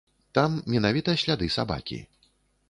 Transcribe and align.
Там 0.37 0.55
менавіта 0.73 1.15
сляды 1.25 1.51
сабакі. 1.57 2.01